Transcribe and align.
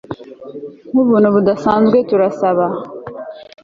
Nkubuntu 0.91 1.27
budasanzwe 1.35 1.97
turasaba 2.09 2.65